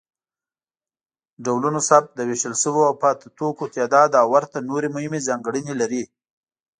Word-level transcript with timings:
ډولونوثبت، 1.45 2.09
د 2.15 2.19
ویشل 2.29 2.53
شویو 2.61 2.87
او 2.89 2.93
پاتې 3.03 3.27
توکو 3.37 3.65
تعداد 3.75 4.11
او 4.21 4.27
ورته 4.35 4.57
نورې 4.69 4.89
مهمې 4.95 5.19
ځانګړنې 5.27 5.73
لري. 5.81 6.03